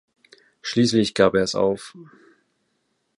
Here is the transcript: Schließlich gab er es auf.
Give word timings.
Schließlich 0.63 1.13
gab 1.13 1.35
er 1.35 1.43
es 1.43 1.53
auf. 1.53 1.95